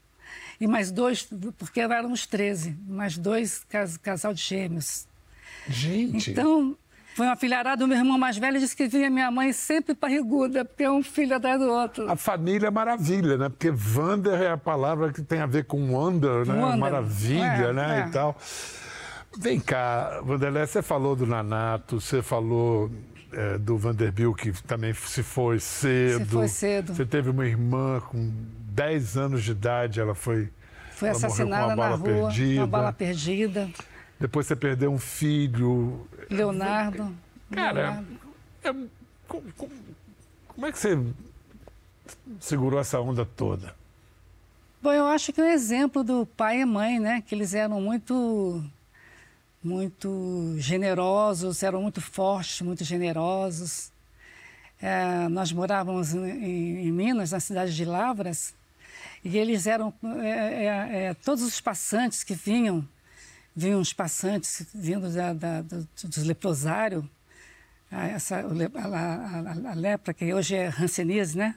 [0.63, 5.09] E mais dois, porque éramos 13, mais dois cas- casal de gêmeos.
[5.69, 6.31] Gente.
[6.31, 6.77] Então,
[7.17, 7.85] foi uma filharada.
[7.85, 11.03] O meu irmão mais velho disse que via minha mãe sempre barriguda, porque é um
[11.03, 12.09] filho atrás do outro.
[12.09, 13.49] A família é maravilha, né?
[13.49, 16.55] Porque Wander é a palavra que tem a ver com wonder, né?
[16.55, 16.79] Wonder.
[16.79, 18.03] Maravilha, É, né?
[18.05, 18.09] é.
[18.09, 18.37] E tal.
[19.37, 22.89] Vem cá, Vanderlei, você falou do Nanato, você falou
[23.33, 26.25] é, do Vanderbilt, que também se foi cedo.
[26.25, 26.95] Se foi cedo.
[26.95, 28.31] Você teve uma irmã com
[28.73, 30.51] 10 anos de idade, ela foi.
[30.93, 32.61] Foi ela assassinada na rua, perdida.
[32.61, 33.71] uma bala perdida.
[34.19, 36.07] Depois você perdeu um filho.
[36.31, 37.15] Leonardo.
[37.51, 38.03] Cara,
[38.63, 38.75] é-
[39.29, 40.99] como, é que você
[42.41, 43.75] segurou essa onda toda?
[44.81, 47.23] Bom, eu acho que é um exemplo do pai e mãe, né?
[47.27, 48.65] Que eles eram muito,
[49.63, 53.91] muito generosos, eram muito fortes, muito generosos.
[54.81, 58.55] É, nós morávamos em- em Minas, na cidade de Lavras,
[59.25, 62.87] e eles eram é, é, é, todos os passantes que vinham,
[63.55, 67.05] vinham os passantes vindo da, da, do, dos leprosários,
[67.91, 71.55] a, essa, a, a- a- lepra, que hoje é hanseníase, né?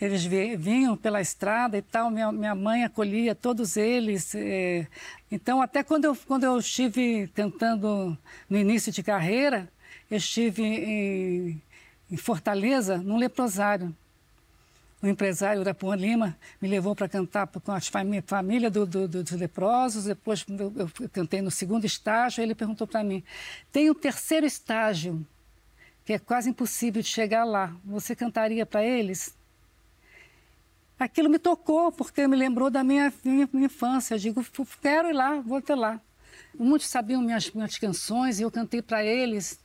[0.00, 4.34] Eles vi- vinham pela estrada e tal, minha, minha mãe acolhia todos eles.
[4.34, 4.86] eh,
[5.30, 8.18] Então, até quando eu, quando eu estive cantando
[8.50, 9.70] no início de carreira,
[10.10, 11.62] eu estive em,
[12.10, 13.94] em Fortaleza, num leprosário.
[15.04, 17.78] O empresário Irapuã Lima me levou para cantar com a
[18.26, 20.04] família do- do- do- dos leprosos.
[20.04, 22.40] Depois eu, eu cantei no segundo estágio.
[22.42, 23.22] Ele perguntou para mim:
[23.70, 25.22] tem um terceiro estágio,
[26.06, 27.76] que é quase impossível de chegar lá.
[27.84, 29.34] Você cantaria para eles?
[30.98, 34.14] Aquilo me tocou, porque me lembrou da minha, minha, minha infância.
[34.14, 36.00] Eu digo, "Fu- quero ir lá, vou até lá.
[36.58, 39.60] Muitos sabiam minhas, minhas canções e eu cantei para eles.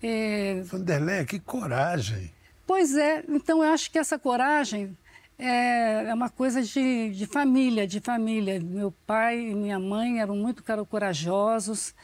[0.00, 2.30] É, Vanderlei, que coragem.
[2.66, 4.96] Pois é, então eu acho que essa coragem
[5.38, 8.58] é, é uma coisa de, de família, de família.
[8.58, 11.94] Meu pai e minha mãe eram muito corajosos,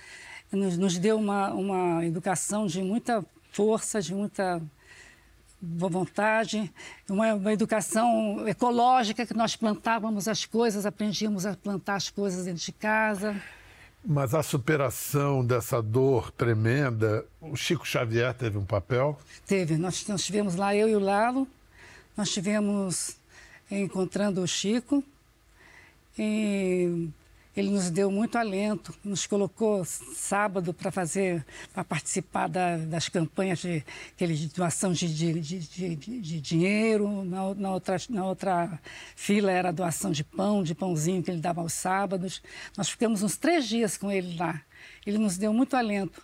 [0.52, 4.62] nos, nos deu uma, uma educação de muita força, de muita
[5.60, 6.72] vontade,
[7.08, 12.62] uma, uma educação ecológica que nós plantávamos as coisas, aprendíamos a plantar as coisas dentro
[12.62, 13.40] de casa.
[14.04, 19.16] Mas a superação dessa dor tremenda, o Chico Xavier teve um papel.
[19.46, 21.46] Teve, nós, nós tivemos lá, eu e o Lalo,
[22.16, 23.16] nós tivemos
[23.70, 25.04] eh, encontrando o Chico
[26.18, 27.08] e
[27.56, 33.58] ele nos deu muito alento, nos colocou sábado para fazer, para participar da- das campanhas
[33.58, 33.84] de,
[34.18, 38.80] de doação de, de, de, dinheiro, na, na outra, na outra
[39.14, 42.42] fila era doação de pão, de pãozinho que ele dava aos sábados.
[42.76, 44.60] Nós ficamos uns três dias com ele lá.
[45.06, 46.22] Ele nos deu muito alento.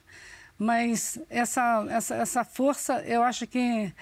[0.59, 3.93] Mas essa, essa, essa força, eu acho que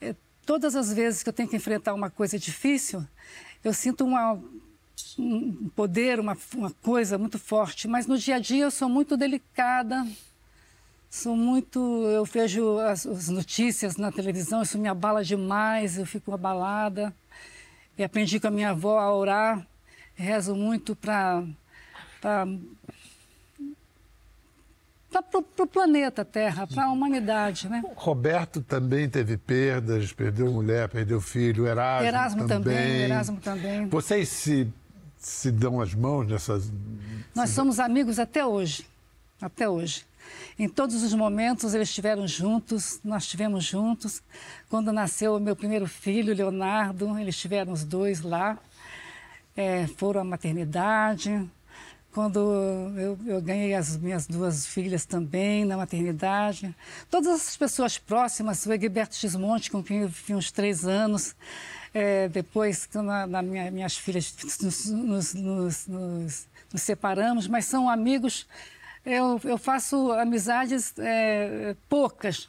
[0.00, 0.14] eh,
[0.46, 3.04] todas as vezes que eu tenho que enfrentar uma coisa difícil,
[3.64, 4.40] eu sinto uma,
[5.18, 7.88] um poder, uma, uma coisa muito forte.
[7.88, 10.06] Mas no dia a dia eu sou muito delicada,
[11.10, 11.78] sou muito.
[12.04, 17.14] Eu vejo as, as notícias na televisão, isso me abala demais, eu fico abalada.
[17.96, 19.66] E aprendi com a minha avó a orar.
[20.16, 21.44] Rezo muito para
[22.20, 22.44] para
[25.58, 27.82] o planeta Terra, para a humanidade, né?
[27.94, 32.76] Roberto também teve perdas, perdeu mulher, perdeu filho, Erasmo, Erasmo também.
[32.76, 33.88] também, Erasmo também.
[33.88, 34.72] Vocês se,
[35.26, 36.70] se dão as mãos nessas...
[37.34, 38.86] Nós somos amigos até hoje,
[39.40, 40.04] até hoje.
[40.58, 44.22] Em todos os momentos eles estiveram juntos, nós estivemos juntos.
[44.68, 48.58] Quando nasceu o meu primeiro filho, Leonardo, eles estiveram os dois lá.
[49.56, 51.48] É, foram à maternidade.
[52.12, 52.38] Quando
[52.96, 56.74] eu, eu, ganhei as minhas duas filhas também na maternidade.
[57.10, 61.34] Todas essas pessoas próximas, o Egberto Gismonte, com quem eu fiz uns três anos.
[61.94, 67.88] É, depois, quando a, na minha, minhas filhas nos, nos, nos, nos, separamos, mas são
[67.88, 68.48] amigos
[69.04, 72.48] eu, eu faço amizades é, poucas,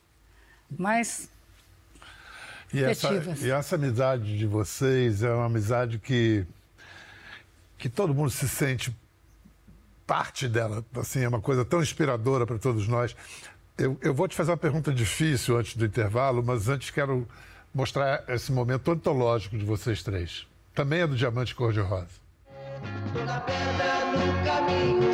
[0.77, 1.29] mas
[2.73, 3.09] e essa,
[3.41, 6.45] e essa amizade de vocês é uma amizade que,
[7.77, 8.95] que todo mundo se sente
[10.07, 10.83] parte dela.
[10.95, 13.15] Assim, é uma coisa tão inspiradora para todos nós.
[13.77, 17.27] Eu, eu vou te fazer uma pergunta difícil antes do intervalo, mas antes quero
[17.75, 20.47] mostrar esse momento antológico de vocês três.
[20.73, 22.07] Também é do Diamante Cor-de-Rosa.
[23.13, 25.11] Toda pedra no caminho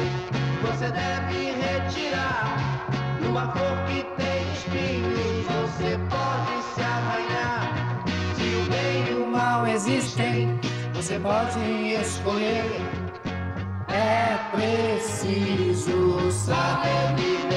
[0.61, 2.87] você deve retirar.
[3.19, 8.03] Numa flor que tem espinhos, você pode se arranhar.
[8.35, 10.59] Se o bem e o mal existem,
[10.93, 11.59] você pode
[11.99, 12.79] escolher.
[13.89, 17.50] É preciso saber viver.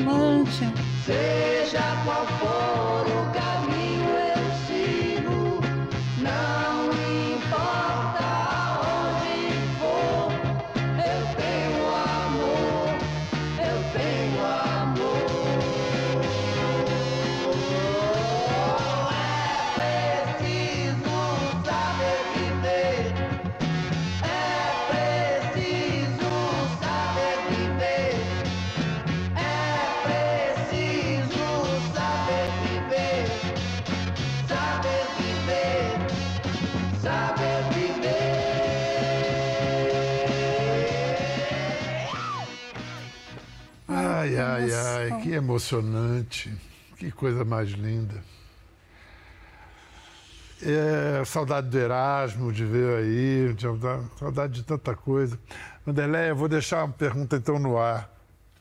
[0.00, 0.82] Emocionante!
[1.06, 2.77] seja qual for
[45.22, 46.52] que emocionante.
[46.96, 48.22] Que coisa mais linda.
[50.60, 55.38] É, saudade do Erasmo, de ver aí, de- saudade de tanta coisa.
[55.86, 58.12] Vanderlei, eu vou deixar uma pergunta então no ar.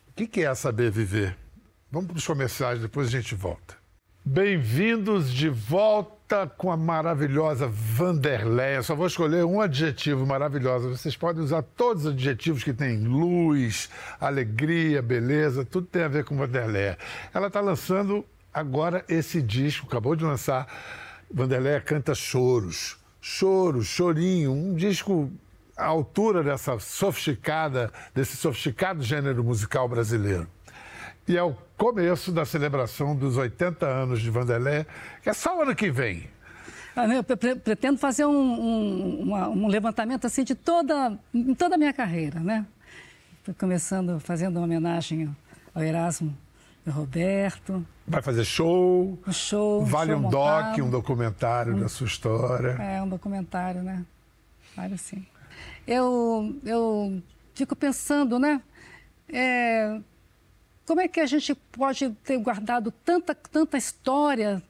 [0.10, 1.36] O que que é saber viver?
[1.92, 3.76] Vamos para os comerciais, depois a gente volta.
[4.30, 8.84] Bem-vindos de volta com a maravilhosa Vanderleia.
[8.84, 10.90] Só vou escolher um adjetivo maravilhoso.
[10.90, 16.26] Vocês podem usar todos os adjetivos que têm luz, alegria, beleza, tudo tem a ver
[16.26, 16.98] com Vanderleia.
[17.34, 20.68] Ela está lançando agora esse disco, acabou de lançar.
[21.34, 25.32] Vanderleia canta choros, choro, chorinho, um disco
[25.78, 30.57] à altura dessa sofisticada, desse sofisticado gênero musical brasileiro.
[31.28, 34.86] E é o começo da celebração dos 80 anos de Vanderlei,
[35.22, 36.30] que é só o ano que vem.
[36.96, 41.18] Ah, né, Eu pre- pre- pretendo fazer um, um- uma- um levantamento assim de toda,
[41.58, 42.66] toda a minha carreira, né?
[43.60, 45.34] Começando fazendo uma homenagem
[45.74, 46.36] ao Erasmo
[46.86, 49.86] e ao Roberto, Vai fazer show, um show.
[49.86, 52.70] vale show um doc, um documentário da sua história.
[52.82, 54.06] É, um documentário, né?
[54.76, 55.26] Vale sim.
[55.86, 57.22] Eu, eu
[57.54, 58.62] fico pensando, né?
[59.32, 60.00] É,
[60.88, 64.64] como é que a gente pode ter guardado tanta, tanta história?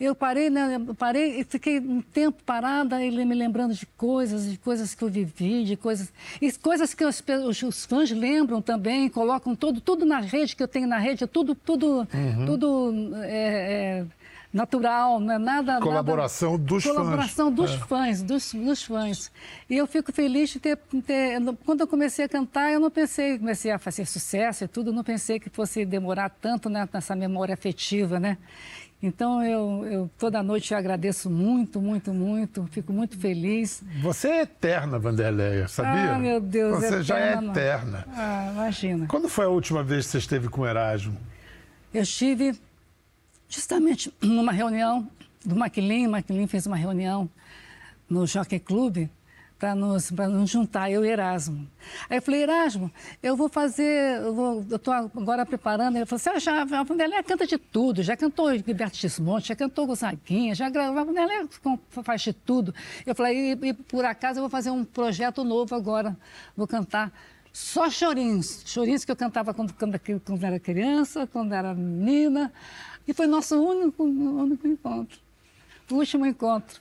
[0.00, 0.80] Eu parei, né?
[0.98, 5.08] parei e fiquei um tempo parada e me lembrando de coisas, de coisas que eu
[5.10, 6.10] vivi, de coisas.
[6.40, 7.22] E coisas que os,
[7.62, 11.54] os- fãs lembram também, colocam tudo, tudo na rede que eu tenho na rede, tudo,
[11.54, 12.08] tudo,
[12.46, 12.92] tudo
[13.24, 14.06] é, é,
[14.52, 15.72] natural, não é nada.
[15.74, 16.94] nada- Colaboração dos fãs.
[16.96, 17.78] Colaboração dos É.
[17.78, 19.30] fãs, dos, dos fãs.
[19.68, 23.38] E eu fico feliz de ter, ter- Quando eu comecei a cantar, eu não pensei,
[23.38, 27.54] comecei a fazer sucesso e tudo, não pensei que fosse demorar tanto né, nessa memória
[27.54, 28.36] afetiva, né?
[29.02, 33.82] Então, eu, eu toda noite eu agradeço muito, muito, muito, fico muito feliz.
[34.02, 36.16] Você é eterna, Vanderleia, sabia?
[36.16, 37.50] Ah, meu Deus, Você já é eterna.
[37.52, 38.06] eterna.
[38.14, 39.06] Ah, imagina.
[39.06, 41.16] Quando foi a última vez que você esteve com o Erasmo?
[41.94, 42.60] Eu estive
[43.50, 45.06] justamente numa reunião
[45.44, 47.28] do Maquilin, o fez uma reunião
[48.08, 49.08] no Jockey Club
[49.58, 51.68] para nos, nos juntar, eu e Erasmo.
[52.08, 52.90] Aí eu falei, Erasmo,
[53.22, 55.96] eu vou fazer, eu estou agora preparando.
[55.96, 59.56] Ele falou assim, ah, já, a Vanderleia canta de tudo, já cantou Gilberto Gismonte, já
[59.56, 62.74] cantou Gonzaguinha, já gravou, a Vanderleia com- faz de tudo.
[63.04, 66.16] Eu falei, e, e por acaso eu vou fazer um projeto novo agora,
[66.56, 67.12] vou cantar
[67.52, 68.62] Só chorinhos.
[68.64, 72.50] Chorinhos que eu cantava quando, quando, quando era criança, quando era menina.
[73.10, 75.18] E foi nosso único, único encontro.
[75.90, 76.80] O último encontro.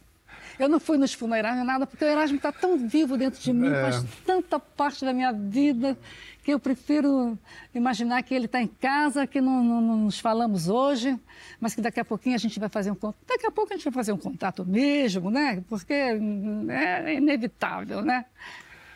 [0.59, 3.51] Eu não fui nos funerais nem nada, porque o Erasmo está tão vivo dentro de
[3.51, 3.81] mim, É.
[3.81, 5.97] faz tanta parte da minha vida,
[6.43, 7.35] que eu prefiro
[7.73, 11.17] imaginar que ele está em casa, que não, não- não nos falamos hoje,
[11.59, 13.25] mas que daqui a pouquinho a gente vai fazer um contato.
[13.27, 15.63] Daqui a pouco a gente vai fazer um contato mesmo, né?
[15.67, 18.25] Porque hum, é inevitável, né?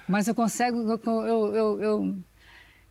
[0.07, 2.17] Mas eu consigo, eu, eu, eu,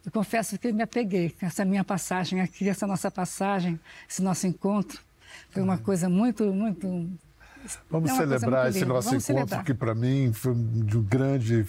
[0.05, 3.79] eu- confesso que me apeguei com essa minha passagem aqui, essa nossa passagem,
[4.09, 5.01] esse nosso encontro.
[5.51, 7.11] Foi uma coisa muito, muito.
[7.91, 9.65] Vamos é celebrar muito esse nosso Vamos encontro, celebrar.
[9.65, 11.65] que para mim foi de um grande,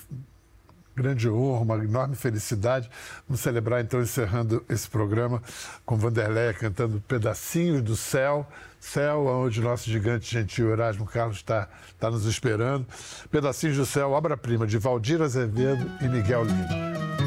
[0.95, 2.89] grande honra, uma enorme felicidade.
[3.27, 5.41] Vamos celebrar, então, encerrando esse programa
[5.85, 8.47] com Vanderleia cantando Pedacinhos do Céu.
[8.79, 12.85] Céu, onde nosso gigante gentil Erasmo Carlos está está nos esperando.
[13.31, 17.22] Pedacinhos do Céu, obra-prima de Valdir Azevedo e Miguel Lima.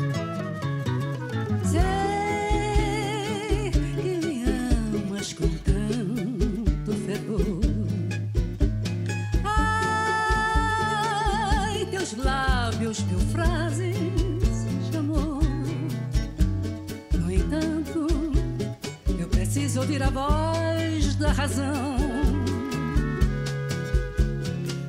[19.97, 21.97] Ouvir a voz da razão.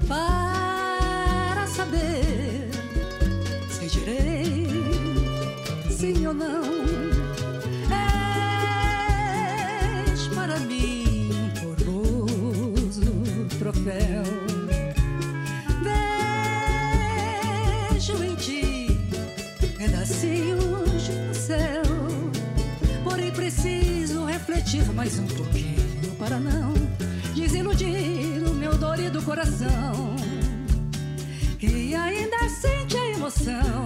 [0.07, 2.69] Para saber
[3.69, 4.67] se direi
[5.89, 6.63] sim ou não.
[10.11, 13.13] És para mim um formoso
[13.59, 14.46] troféu.
[24.67, 26.73] Refletir mais um pouquinho para não
[27.33, 30.15] desiludir o meu dorido coração
[31.57, 33.85] que ainda sente a emoção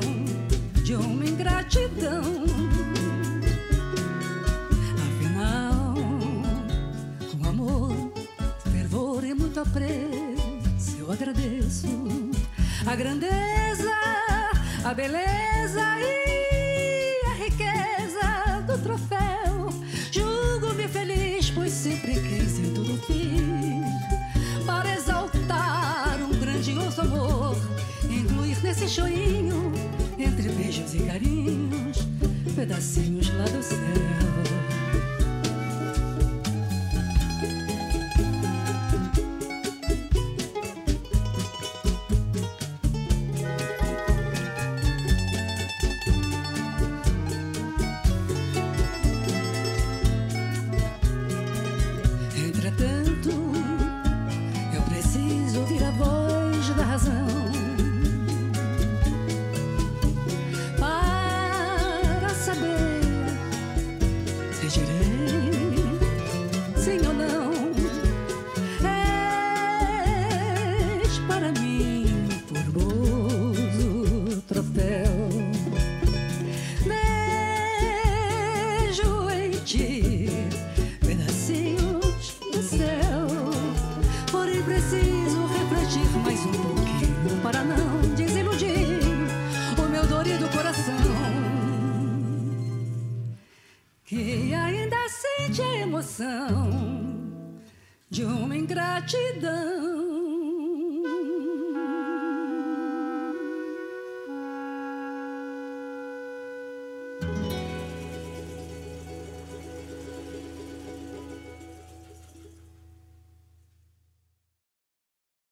[0.83, 2.23] de uma ingratidão.
[5.05, 5.93] Afinal,
[7.31, 8.13] com amor,
[8.71, 11.87] fervor e muito apreço, eu agradeço
[12.87, 13.93] a grandeza,
[14.83, 16.30] a beleza e
[28.81, 29.71] nesse chorinho,
[30.17, 32.07] entre beijos e carinhos,
[32.55, 34.60] pedacinhos lá do céu.